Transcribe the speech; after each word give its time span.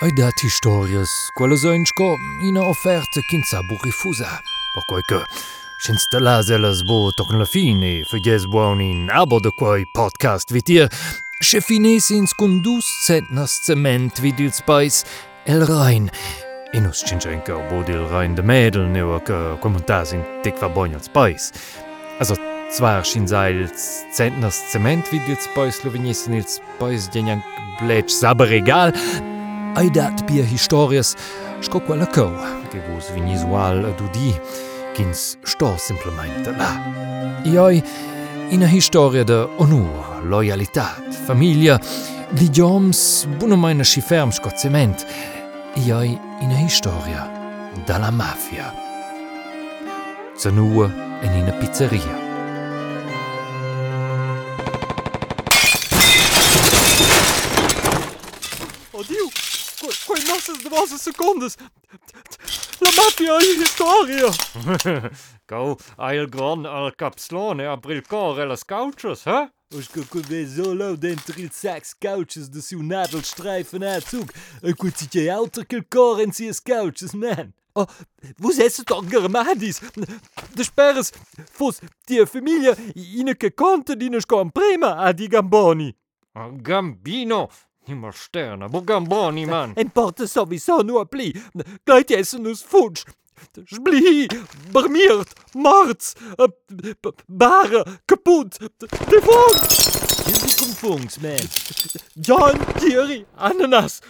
Hai 0.00 0.12
dat 0.12 0.38
historias, 0.42 1.10
quella 1.34 1.56
soinco 1.56 2.16
ina 2.40 2.62
offerta 2.62 3.20
chin 3.20 3.42
sabu 3.42 3.76
rifusa. 3.82 4.40
Per 4.74 4.84
quei 4.86 5.02
che, 5.02 5.24
senza 5.76 6.20
las 6.20 6.50
ellas 6.50 6.82
bo 6.82 7.10
toccano 7.12 7.38
la 7.38 7.44
fine, 7.44 8.04
fagies 8.04 8.46
buon 8.46 8.80
in 8.80 9.10
abo 9.10 9.40
de 9.40 9.50
quei 9.50 9.84
podcast 9.92 10.52
vitir, 10.52 10.88
che 11.40 11.60
finis 11.60 12.10
ins 12.10 12.32
con 12.32 12.60
dus 12.60 12.86
centnas 13.06 13.58
cement 13.64 14.20
vid 14.20 14.38
ils 14.38 14.62
pais 14.62 15.04
el 15.46 15.66
Rhein. 15.66 16.08
E 16.72 16.78
nus 16.78 17.02
cincenca 17.02 17.58
bo 17.68 17.82
dil 17.82 18.06
Rhein 18.06 18.36
de 18.36 18.42
Mädel 18.42 18.86
neo 18.86 19.18
che 19.18 19.58
commentas 19.58 20.12
in 20.12 20.22
tic 20.42 20.60
va 20.60 20.68
bogn 20.68 20.94
als 20.94 21.08
pais. 21.08 21.50
Also, 22.20 22.36
zwar 22.70 23.04
schien 23.04 23.26
seils 23.26 24.06
centnas 24.14 24.62
cement 24.70 25.10
vid 25.10 25.26
ils 25.26 25.48
pais 25.56 25.82
lo 25.82 25.90
venissen 25.90 26.34
ils 26.34 26.60
pais 26.78 27.08
genian 27.10 27.42
blech 27.80 28.08
saber 28.08 28.52
egal, 28.52 28.94
Ai 29.74 29.90
dat 29.90 30.24
bia 30.26 30.44
historias 30.44 31.14
sco 31.60 31.80
quella 31.80 32.06
cou, 32.06 32.32
che 32.70 32.80
vos 32.88 33.10
vinis 33.12 33.42
ual 33.42 33.84
ad 33.84 34.00
udi, 34.00 34.34
chins 34.94 35.36
sto 35.42 35.76
simplemente 35.76 36.50
là. 36.56 36.78
Ioi, 37.44 37.82
ina 38.50 38.66
historia 38.66 39.24
de 39.24 39.48
onur, 39.58 40.22
loyalitat, 40.24 41.14
famiglia, 41.26 41.80
digioms, 42.30 43.26
buna 43.38 43.56
meine 43.56 43.84
schi 43.84 44.00
ferm 44.00 44.30
sco 44.30 44.50
cement. 44.50 45.06
Ioi, 45.74 46.18
ina 46.42 46.58
historia 46.58 47.30
dalla 47.86 48.10
mafia. 48.10 48.72
Zanua 50.36 50.90
en 51.22 51.38
ina 51.38 51.52
pizzeria. 51.52 52.26
Oddio, 58.92 59.28
que, 59.88 60.06
quei 60.06 60.24
nossas 60.24 60.58
devosas 60.58 61.00
secondas. 61.00 61.56
La 62.80 62.92
mafia 62.92 63.38
in 63.42 63.62
historia. 63.62 64.30
Go, 65.48 65.78
il 66.12 66.26
gran 66.28 66.66
al 66.66 66.94
capslone 66.94 67.66
a 67.66 67.76
brilcor 67.76 68.40
e 68.40 68.46
las 68.46 68.62
couches, 68.62 69.24
hè? 69.24 69.48
Os 69.74 69.86
que 69.86 70.02
que 70.04 70.20
vê 70.20 70.46
solo 70.46 70.96
dentro 70.96 71.38
il 71.38 71.50
sax 71.52 71.94
couches 71.94 72.48
de 72.48 72.62
seu 72.62 72.82
nadelstreifen 72.82 73.82
Herzog. 73.82 74.30
E 74.62 74.74
quid 74.74 74.96
si 74.96 75.08
che 75.08 75.28
alter 75.28 75.66
che 75.66 75.76
il 75.76 75.86
cor 75.88 76.20
in 76.20 76.32
sias 76.32 76.60
couches, 76.60 77.12
man. 77.12 77.52
Oh, 77.74 77.86
vos 78.38 78.58
esses 78.58 78.84
doch 78.84 79.04
germadis. 79.06 79.80
De 80.54 80.64
sperres, 80.64 81.12
fos 81.52 81.80
die 82.06 82.24
familie 82.26 82.74
ine 82.94 83.36
che 83.36 83.52
conta 83.54 83.94
di 83.94 84.08
ne 84.08 84.20
scom 84.20 84.50
prima 84.50 84.96
a 84.96 85.12
di 85.12 85.28
gamboni. 85.28 85.94
Gambino, 86.62 87.50
immer 87.88 88.12
Sterne, 88.12 88.68
bo 88.68 88.82
Gamboni, 88.82 89.46
man. 89.46 89.74
Importa 89.76 90.26
sowieso 90.26 90.82
nur 90.82 91.06
pli. 91.06 91.32
Gleit 91.84 92.10
essen 92.10 92.46
us 92.46 92.62
futsch. 92.62 93.04
Spli, 93.66 94.28
barmiert, 94.72 95.28
marz, 95.54 96.14
äh, 96.38 96.48
bare, 97.28 97.84
kaputt, 98.06 98.58
defont. 99.10 100.08
Musikum 100.26 100.74
Funks, 100.74 101.20
man. 101.20 101.48
John, 102.16 102.58
Kiri, 102.78 103.26
Ananas. 103.36 104.00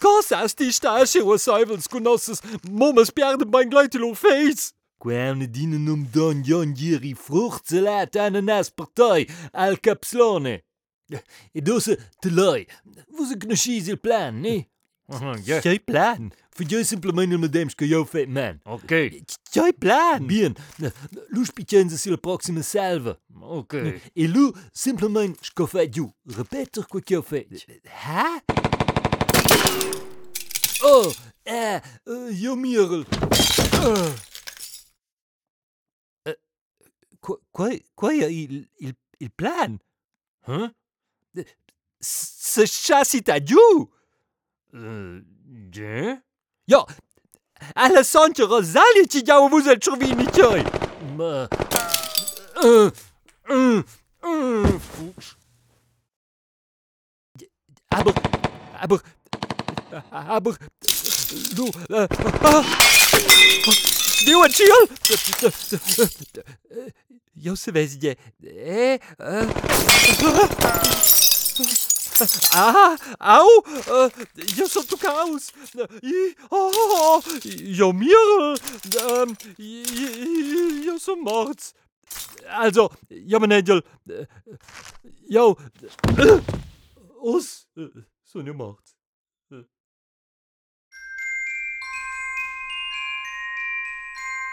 Cosas 0.00 0.54
die 0.54 0.72
stasche 0.72 1.24
o 1.24 1.36
saivels 1.38 1.88
conosses 1.88 2.42
mommas 2.68 3.10
pierde 3.10 3.46
mein 3.46 3.70
gleitelo 3.70 4.14
face. 4.14 4.72
Quaune 4.98 5.48
dienen 5.48 5.88
um 5.88 6.06
Don 6.12 6.42
John 6.42 6.74
Jiri 6.74 7.14
Fruchtsalat 7.14 8.16
Ananas 8.16 8.70
Partei 8.70 9.26
al 9.52 9.76
Capslone. 9.78 10.62
Idosa, 11.54 11.96
telai. 12.20 12.66
Você 13.10 13.36
conheces 13.36 13.94
plan, 13.96 14.32
plano, 14.32 14.40
né? 14.40 14.66
Jij 15.62 15.78
plan. 15.80 16.30
Voor 16.50 16.66
jou 16.66 16.84
simplemente 16.84 17.34
uma 17.34 17.48
demos 17.48 17.74
que 17.74 17.84
eu 17.84 18.06
man. 18.28 18.60
Ok. 18.64 19.22
Jij 19.50 19.72
plan. 19.72 20.26
Bien. 20.26 20.54
Nous 21.30 21.50
pequenas 21.50 22.00
se 22.00 22.12
a 22.12 22.18
próxima 22.18 22.62
salva. 22.62 23.18
Ok. 23.40 23.74
Et 24.14 24.28
nous, 24.28 24.52
simplement, 24.72 25.34
ce 25.42 25.50
que 25.50 25.62
eu 25.62 25.66
feito. 25.66 26.14
Repete 26.26 26.80
o 26.80 27.00
que 27.00 27.14
eu 27.14 27.22
feito. 27.22 27.56
Ha? 28.04 28.42
Oh, 30.84 31.12
Eh 31.44 31.80
euh, 32.08 32.30
Yo, 32.30 32.56
Mirl 32.56 33.04
Quoi, 37.20 37.38
quoi, 37.52 37.70
quoi, 37.94 38.14
il, 38.14 38.68
il, 38.80 38.94
il 39.20 39.30
plan? 39.30 39.78
Hein 40.48 40.72
Huh? 40.72 40.81
Se 42.00 42.66
chasitadju! 42.66 43.88
De? 44.72 46.16
Ja, 46.66 46.86
Alessandro 47.74 48.62
Zalici 48.62 49.22
ja 49.26 49.48
vous 49.48 49.68
êtes 49.68 49.84
chovinitoi! 49.84 50.64
Aber, 57.90 58.14
aber, 58.80 59.00
aber, 60.10 60.56
du, 61.54 61.70
ah, 61.92 62.08
ah, 62.44 62.44
ah 62.44 62.62
du, 64.24 64.34
Jill! 64.48 64.88
Se 67.54 67.72
vezje, 67.72 68.16
eh, 68.42 68.98
äh, 69.18 69.46
Ah, 72.52 72.96
au, 73.18 73.48
äh, 73.86 74.10
jo 74.56 74.68
so 74.68 74.82
tu 74.82 74.96
caos, 74.96 75.48
i, 76.02 76.34
oh, 76.50 77.20
jo 77.48 77.92
mir, 77.92 78.54
ähm, 79.10 79.36
jo 80.86 80.98
so 80.98 81.16
mords. 81.16 81.74
Also, 82.48 82.90
ja, 83.08 83.38
mein 83.40 83.52
Angel, 83.52 83.82
äh, 84.08 84.26
jo, 85.28 85.56
äh, 86.16 86.40
os, 87.20 87.66
äh, 87.76 87.88
so 88.22 88.42
ne 88.42 88.52
mords. 88.52 88.94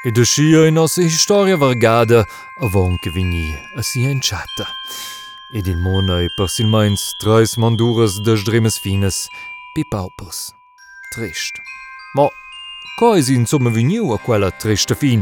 E 0.01 0.11
de 0.11 0.23
scia 0.23 0.65
in 0.65 0.75
nossa 0.75 1.01
historia 1.01 1.57
vargada 1.57 2.25
avon 2.61 2.95
che 2.97 3.09
vini 3.09 3.53
a 3.75 3.81
si 3.81 4.05
enciata. 4.05 4.65
Ed 5.51 5.67
il 5.67 5.75
mona 5.75 6.21
e 6.21 6.29
persilmeins 6.37 7.15
treis 7.17 7.57
manduras 7.57 8.17
de 8.21 8.37
stremes 8.37 8.77
fines 8.77 9.27
pi 9.73 9.83
paupers. 9.83 10.53
Trist. 11.11 11.59
Ma 12.13 12.29
coi 12.95 13.21
si 13.21 13.33
insomma 13.33 13.69
viniu 13.69 14.11
a 14.11 14.19
quella 14.19 14.51
triste 14.51 14.95
fin? 14.95 15.21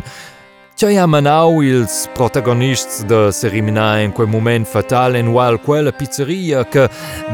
Tja 0.77 0.91
ja 0.93 1.07
Manau 1.07 1.63
ils 1.63 2.07
protagonists 2.13 3.03
de 3.09 3.31
Serimina 3.31 4.03
en 4.03 4.11
quel 4.11 4.27
moment 4.27 4.67
fatal 4.67 5.15
en 5.15 5.31
wal 5.33 5.57
quella 5.57 5.91
pizzeria 5.91 6.65
che 6.65 6.87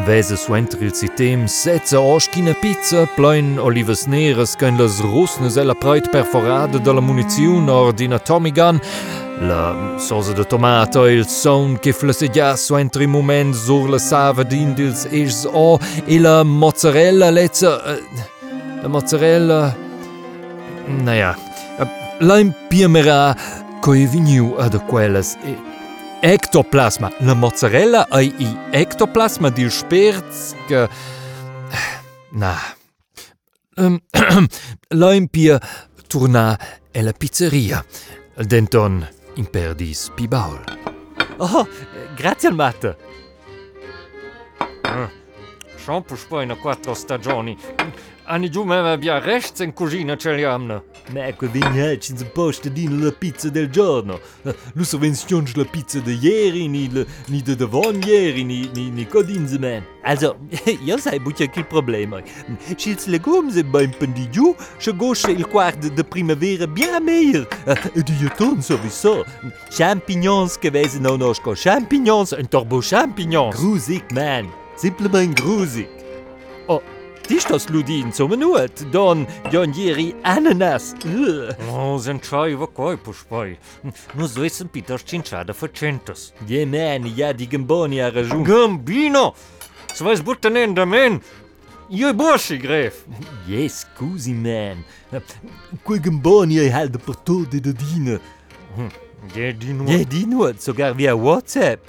vese 0.06 0.38
suentril 0.38 0.94
sitem 0.94 1.46
setze 1.46 1.98
oschkina 1.98 2.54
pizza 2.62 3.06
plein 3.18 3.60
olives 3.60 4.06
neres 4.08 4.56
qu'en 4.56 4.78
las 4.78 5.02
russnes 5.02 5.58
ella 5.58 5.76
preit 5.76 6.10
perforade 6.10 6.80
de 6.80 6.94
la 6.94 7.02
muniziun 7.02 7.68
or 7.68 7.92
d'ina 7.92 8.20
Tommy 8.20 8.52
Gun 8.52 8.80
La 9.42 9.98
sosa 9.98 10.32
de 10.32 10.46
tomato 10.46 11.06
il 11.06 11.28
son 11.28 11.78
che 11.80 11.92
flessegia 11.92 12.56
so 12.56 12.78
entri 12.78 13.08
moment 13.08 13.54
sur 13.54 13.90
la 13.90 14.00
sava 14.00 14.44
d'indils 14.44 15.06
is 15.12 15.46
o 15.52 15.78
e 16.06 16.18
la 16.18 16.44
mozzarella 16.44 17.30
lezza... 17.30 17.76
Uh, 17.84 18.82
la 18.82 18.88
mozzarella... 18.88 19.76
Naja... 20.88 21.52
la 22.24 22.40
impiemera 22.40 23.36
coi 23.80 24.08
viniu 24.08 24.56
ad 24.58 24.86
quelles 24.88 25.36
e 25.44 25.58
ectoplasma. 26.22 27.12
La 27.20 27.34
mozzarella 27.34 28.08
ai 28.10 28.34
i. 28.38 28.58
Ectoplasma 28.72 29.50
di 29.50 29.70
sperz 29.70 30.56
che 30.68 30.90
na. 32.32 32.56
Um, 33.76 34.00
la 34.90 35.14
impia 35.14 35.60
turna 36.08 36.60
e 36.92 37.02
la 37.02 37.12
pizzeria 37.12 37.84
denton 38.36 39.04
imperdis 39.34 40.12
pi 40.14 40.28
baul 40.28 40.62
Oh, 41.38 41.68
grazie 42.16 42.50
al 42.50 42.54
matte. 42.54 42.98
Shampoo 44.86 45.23
in 45.92 46.58
quattro 46.62 46.94
stagioni. 46.94 47.58
Anni 48.26 48.50
giù 48.50 48.64
me 48.64 48.78
abbia 48.78 49.20
rechts 49.20 49.60
in 49.60 49.74
cucina 49.74 50.16
ce 50.16 50.34
li 50.34 50.46
hanno. 50.46 50.86
ecco 51.14 51.46
vignacci 51.50 52.14
in 52.14 52.30
posto 52.32 52.70
di 52.70 52.88
la 52.88 53.12
pizza 53.12 53.50
del 53.50 53.70
giorno. 53.70 54.18
Lu 54.76 54.84
sovvenzioni 54.84 55.52
la 55.56 55.66
pizza 55.66 56.00
de 56.00 56.14
ieri, 56.14 56.70
ni, 56.70 56.90
ni 57.28 57.42
de 57.42 57.56
davon 57.58 58.02
ieri, 58.02 58.46
ni, 58.46 58.70
ni, 58.74 58.90
ni 58.92 59.06
codinze 59.06 59.60
man. 59.60 59.84
Also, 60.04 60.38
io 60.86 60.98
sai 60.98 61.20
buccia 61.20 61.48
che 61.48 61.60
il 61.60 61.68
problema. 61.68 62.22
Schils 62.78 63.08
legums 63.08 63.58
e 63.58 63.66
beim 63.66 63.92
pendigiu, 63.92 64.56
se 64.78 64.96
gosce 64.96 65.32
il 65.32 65.46
quart 65.46 65.86
de 65.86 66.04
primavera 66.04 66.66
bien 66.66 67.04
meilleur. 67.04 67.46
E 67.94 68.04
di 68.04 68.14
jeton 68.14 68.62
sowieso. 68.62 69.26
Champignons 69.70 70.58
che 70.58 70.70
wesen 70.70 71.02
no 71.02 71.18
nosco. 71.18 71.52
Champignons, 71.56 72.32
un 72.32 72.48
turbo 72.48 72.80
champignons. 72.80 73.54
Grusig, 73.58 74.10
man. 74.12 74.63
Simplement 74.78 75.36
grusig. 75.40 75.88
Ti 77.24 77.38
stos 77.40 77.70
ludin 77.72 78.12
zum 78.12 78.34
nuot, 78.36 78.82
don 78.92 79.22
Jon 79.52 79.72
Jeri 79.72 80.10
Ananas. 80.28 80.90
Ugh. 81.08 81.54
Oh, 81.72 81.96
senčajva 81.96 82.68
kaj 82.76 82.98
pušpaj. 83.06 83.54
No, 84.20 84.28
zdaj 84.28 84.52
sem 84.52 84.68
pital 84.68 85.00
ščinčada 85.00 85.56
facentas. 85.56 86.34
Je 86.50 86.66
man, 86.68 87.08
ja 87.16 87.32
di 87.32 87.48
gamboni 87.48 88.02
a 88.04 88.10
ragiun. 88.12 88.44
Gambino! 88.44 89.32
Svej 89.96 90.20
zbutanen 90.20 90.76
da 90.76 90.84
men! 90.84 91.22
Io 91.88 92.12
je 92.12 92.20
boši 92.20 92.60
gref! 92.60 93.06
Je, 93.48 93.70
scusi 93.72 94.36
man. 94.36 94.84
Quei 95.88 96.04
gamboni 96.04 96.60
hai 96.60 96.74
halt 96.76 97.00
per 97.06 97.16
tot 97.24 97.56
de 97.56 97.72
dina. 97.72 98.20
Je 99.32 99.54
di 99.56 99.72
nu. 99.72 99.88
Je 99.88 100.04
di 100.04 100.26
nuot, 100.28 100.60
sogar 100.60 100.92
via 101.00 101.16
WhatsApp. 101.16 101.88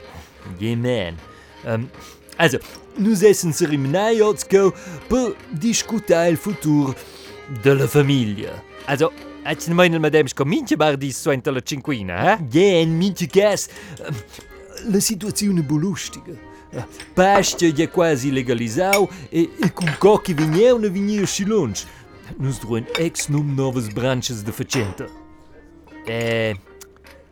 Je 0.62 0.76
man. 0.78 1.18
Um, 1.66 1.90
also, 2.36 2.58
nous 2.96 3.22
essen 3.22 3.52
cerimoniai 3.52 4.18
go 4.50 4.72
per 5.08 5.34
discutar 5.50 6.28
il 6.28 6.36
futur 6.36 6.94
de 7.62 7.74
la 7.74 7.86
famiglia. 7.86 8.62
Also, 8.86 9.12
Hați 9.44 9.70
mai 9.70 9.88
nel 9.88 10.00
madame 10.00 10.26
scomince 10.26 10.74
bar 10.74 10.96
di 10.96 11.12
suenta 11.12 11.50
la 11.50 11.60
cinquina, 11.60 12.32
eh? 12.32 12.44
Je, 12.48 12.80
in 12.80 12.96
mince 12.96 13.28
um, 13.34 14.14
La 14.90 15.00
situazione 15.00 15.60
bulustica. 15.60 16.32
Pastia 17.12 17.72
è 17.76 17.90
quasi 17.90 18.32
legalizau 18.32 19.08
e, 19.28 19.50
e 19.60 19.72
con 19.72 19.94
cocchi 19.98 20.32
vigneu 20.32 20.78
ne 20.78 20.88
vigneu 20.88 21.26
silunch. 21.26 21.84
Nus 22.38 22.58
druen 22.58 22.86
ex 22.98 23.28
num 23.28 23.54
novas 23.54 23.88
branches 23.88 24.42
de 24.42 24.50
facenta. 24.50 25.06
Eh, 26.06 26.56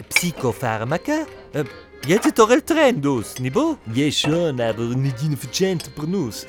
psicofarmaca? 0.09 1.27
Eh, 1.53 1.65
Jedzie 2.07 2.33
to 2.33 2.47
trendus, 2.61 3.39
nie 3.39 3.51
bo? 3.51 3.77
Jeszcze, 3.95 4.55
aber 4.71 4.97
nie 4.97 5.13
din 5.13 5.37
facente 5.37 5.91
per 5.91 6.09
nus. 6.09 6.47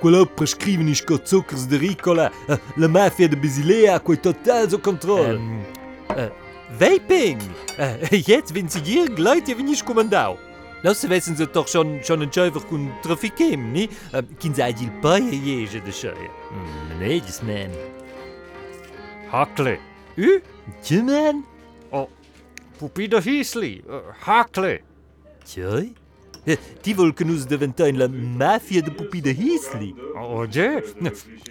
Quello 0.00 0.22
eh, 0.22 0.26
prescrivenis 0.26 1.02
co 1.02 1.18
zuckers 1.24 1.66
de 1.66 1.78
ricola, 1.78 2.30
eh, 2.48 2.58
la 2.76 2.88
mafia 2.88 3.28
de 3.28 3.36
Basilea 3.36 3.98
coi 3.98 4.16
total 4.16 4.70
so 4.70 4.78
control. 4.78 5.36
Um, 5.36 5.64
ehm, 6.08 6.18
uh, 6.18 6.24
eh, 6.24 6.30
vaping! 6.78 7.40
Uh, 7.78 8.16
jetzt, 8.28 8.54
wenn 8.54 8.68
sie 8.68 8.80
je 8.84 9.08
gleich, 9.08 9.46
wenn 9.46 9.68
ich 9.68 9.84
kommandau. 9.84 10.38
Lassen 10.82 11.10
ze 11.10 11.34
sie 11.34 11.46
doch 11.46 11.66
schon, 11.66 12.02
schon 12.04 12.22
einen 12.22 12.32
Schäufer 12.32 12.62
und 12.70 12.92
Trafikim, 13.02 13.72
ne? 13.72 13.88
Uh, 14.12 14.22
Kind 14.38 14.56
zei 14.56 14.72
die 14.72 14.90
Beie 15.00 15.34
jege 15.34 15.80
de 15.80 15.92
Schäufer. 15.92 16.30
Mm, 16.52 16.98
nee, 17.00 17.20
dus 17.20 17.42
man. 17.42 17.70
Hakle. 19.32 19.78
Ü? 20.16 20.26
Uh? 20.26 20.40
Tja, 20.82 21.02
man? 21.02 21.44
Oh, 21.90 22.08
Hiesli, 23.20 23.82
uh, 23.88 24.14
Hakle. 24.26 24.91
Tjoi? 25.44 25.92
Di 26.82 26.94
wol 26.98 27.12
genus 27.14 27.46
de 27.46 27.56
Ventinler 27.56 28.10
Mafir 28.10 28.82
de 28.82 28.90
Pupi 28.90 29.20
de 29.20 29.30
Hiesli. 29.30 29.94
Oje 30.18 30.82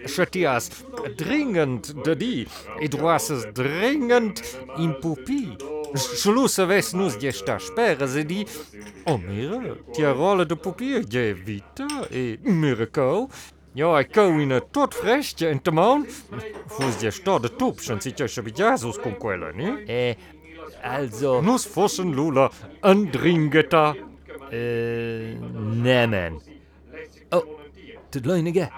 Chatias 0.06 0.70
dringend 1.18 1.94
de 2.04 2.16
Di 2.16 2.48
E 2.82 2.88
droases 2.88 3.46
dringend 3.54 4.42
im 4.78 4.94
Pupi. 5.00 5.56
Schlusse 5.96 6.68
wes 6.68 6.92
nus 6.94 7.16
Di 7.16 7.32
sta 7.32 7.58
sperre 7.60 8.08
se 8.08 8.26
Di 8.26 8.46
O 9.06 9.18
Mere 9.18 9.78
Di 9.96 10.04
rolle 10.04 10.46
de 10.46 10.56
Pupier 10.56 11.08
je 11.08 11.34
vita 11.34 11.88
e 12.12 12.38
Myko. 12.44 13.30
Jo 13.74 13.96
e 13.96 14.04
ko 14.04 14.28
in 14.44 14.52
et 14.52 14.74
tot 14.76 14.92
frechtje 14.92 15.48
en 15.48 15.60
te 15.64 15.72
maun 15.72 16.04
Fos 16.68 17.00
Dir 17.00 17.16
sta 17.16 17.40
de 17.40 17.48
Topp 17.48 17.80
schon 17.80 18.02
si 18.02 18.12
se 18.12 18.42
be 18.42 18.52
Jasus 18.52 19.00
kom 19.00 19.16
kwellen. 19.16 19.88
E 19.88 20.18
also... 20.84 21.42
Nus 21.42 21.66
fossen 21.66 22.14
lula, 22.16 22.50
en 22.84 23.12
dringeta. 23.12 23.96
Äh, 24.52 25.36
nee, 25.36 26.08
man. 26.08 26.42
Oh, 27.32 27.44
tut 28.12 28.26
loi, 28.26 28.42
nige. 28.42 28.70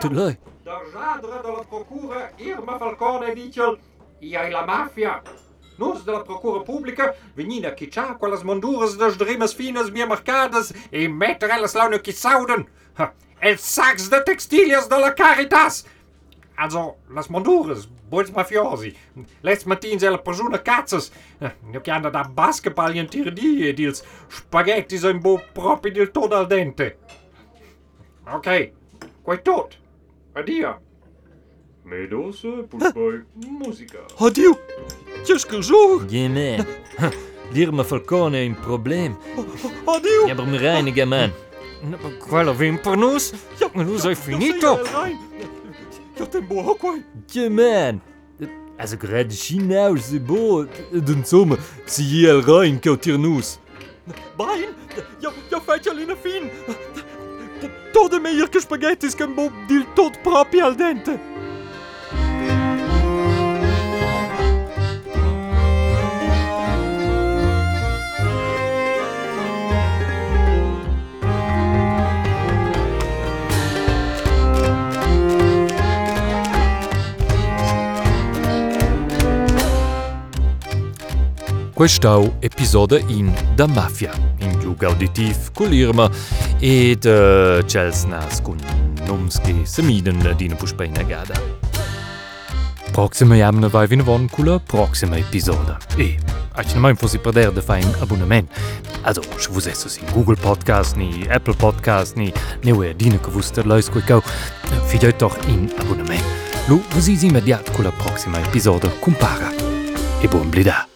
Tut 0.00 0.12
loi. 0.12 0.36
Da 0.64 0.80
jadre 0.92 1.42
de 1.42 1.52
la 1.52 1.64
procura 1.68 2.30
Irma 2.38 2.78
Falcone 2.78 3.34
dice 3.34 3.76
Ia 4.20 4.48
la 4.48 4.64
mafia. 4.66 5.22
Nus 5.76 6.04
de 6.04 6.12
la 6.12 6.22
procura 6.24 6.64
pública 6.64 7.14
venina 7.36 7.72
quichá 7.72 8.14
quelles 8.18 8.42
monduras 8.42 8.96
das 8.96 9.16
drimes 9.16 9.52
finas 9.52 9.90
mia 9.90 10.06
marcadas 10.06 10.72
e 10.90 11.08
metter 11.08 11.50
elas 11.50 11.74
laune 11.74 11.98
quisauden. 11.98 12.66
Ha, 12.96 13.12
El 13.40 13.58
sacs 13.58 14.08
de 14.08 14.22
textilias 14.22 14.88
de 14.88 14.98
la 14.98 15.14
Caritas. 15.14 15.84
Also, 16.56 16.96
las 17.10 17.28
monduras, 17.28 17.88
bądź 18.14 18.30
mafiosi. 18.30 18.94
Lecz 19.42 19.64
zijn 19.64 20.00
zelle 20.00 20.18
persona 20.18 20.58
katsas. 20.58 21.10
Jak 21.72 21.86
ja 21.86 22.00
da 22.00 22.24
basketball 22.34 22.94
in 22.94 23.08
tirdie, 23.08 23.74
dils 23.74 24.02
spaghetti 24.28 24.98
zijn 24.98 25.20
bo 25.20 25.40
propi 25.52 25.92
del 25.92 26.46
dente. 26.46 26.96
Oké, 28.26 28.36
okay. 28.36 28.72
Adieu. 29.24 29.42
tot. 29.42 29.78
Adio. 30.34 30.74
Medos, 31.84 32.46
musica. 33.60 33.98
Adio. 34.18 34.58
Tjus 35.24 35.44
gezoog. 35.44 36.04
Jimmy. 36.08 36.64
Dir 37.52 37.72
falcone 37.84 38.44
in 38.44 38.54
probleem. 38.54 39.16
Adio. 39.84 40.26
Ja, 40.26 40.34
maar 40.34 40.46
me 40.46 40.56
reinigen, 40.56 41.08
man. 41.08 41.30
Quello 42.28 42.54
vimpernos? 42.54 43.32
Ja, 43.58 43.68
maar 43.72 43.84
nu 43.84 43.98
zijn 43.98 44.16
finito 44.16 44.78
joten 46.18 46.42
quoi 46.78 46.98
Je 47.32 47.48
man. 47.48 48.00
As 48.78 48.92
a 48.92 48.96
grad 48.96 49.30
chinau 49.30 49.96
ze 49.96 50.18
bo 50.18 50.64
d'un 50.92 51.24
somme, 51.24 51.56
si 51.86 52.24
el 52.26 52.42
rein 52.42 52.78
que 52.78 52.96
tirnus. 52.96 53.60
Bain, 54.36 54.74
jo 55.22 55.30
jo 55.50 55.60
fetchel 55.60 56.00
in 56.00 56.10
a 56.10 56.16
fin. 56.16 56.50
Todo 57.92 58.20
meilleur 58.20 58.50
que 58.50 58.60
spaghetti, 58.60 59.10
c'est 59.10 59.16
can 59.16 59.28
bo 59.28 59.50
dil 59.68 59.84
tot 59.94 60.12
propi 60.24 60.60
al 60.60 60.74
dente. 60.76 61.18
Questau 81.74 82.32
episode 82.40 83.04
in 83.08 83.32
da 83.56 83.66
Mafia, 83.66 84.12
in 84.38 84.58
giug 84.60 84.84
auditiv 84.84 85.50
col 85.52 85.72
Irma 85.72 86.10
e 86.60 86.94
de 86.94 87.64
Chelsnas 87.66 88.40
cun 88.40 88.60
nums 89.06 89.40
che 89.42 89.54
semiden 89.64 90.22
dina 90.36 90.54
puspeina 90.54 91.02
gada. 91.02 91.34
Proxima 92.92 93.34
jamna 93.34 93.68
vai 93.68 93.86
vin 93.86 94.02
von 94.02 94.28
cula 94.28 94.60
proxima 94.60 95.18
episode. 95.18 95.76
E 95.96 96.16
Aici 96.56 96.78
mai 96.78 96.94
fosi 96.94 97.18
perder 97.18 97.50
de 97.52 97.60
fa 97.60 97.74
un 97.74 97.94
abonnement. 98.00 98.48
Also, 99.02 99.22
se 99.38 99.50
vos 99.50 99.66
essos 99.66 99.96
in 99.96 100.06
Google 100.12 100.36
Podcast, 100.36 100.96
ni 100.96 101.26
Apple 101.28 101.54
Podcast, 101.54 102.16
ni 102.16 102.32
neue 102.62 102.94
vos 103.32 103.50
der 103.50 103.66
leus 103.66 103.90
cau, 104.06 104.22
fidioi 104.86 105.12
doch 105.18 105.36
in 105.48 105.68
abonnement. 105.80 106.22
Lu, 106.68 106.80
vos 106.90 107.08
is 107.08 107.22
immediat 107.24 107.68
cula 107.72 107.90
proxima 107.90 108.38
episode 108.38 108.88
compara. 109.00 109.50
E 110.22 110.28
buon 110.28 110.48
blida. 110.50 110.93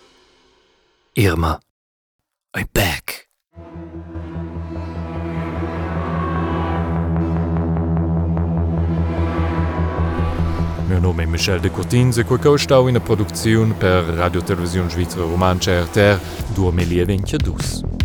Irma, 1.18 1.58
I 2.56 2.64
beg. 2.72 3.02
Meu 10.88 11.00
nome 11.00 11.24
é 11.24 11.26
Michel 11.26 11.58
de 11.58 11.70
Cortins 11.70 12.18
e 12.18 12.22
quei 12.22 12.38
stau 12.56 12.88
ina 12.88 13.00
produziun 13.00 13.74
per 13.74 14.04
Radiotelevision 14.14 14.88
Svizra 14.88 15.24
Romancia 15.24 15.82
RTR 15.82 16.20
2022. 16.54 17.97